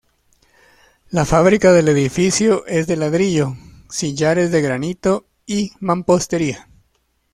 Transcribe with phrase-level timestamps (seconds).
[1.11, 3.53] La fábrica del edificio es de ladrillo,
[3.91, 6.67] sillares de granito y mampostería.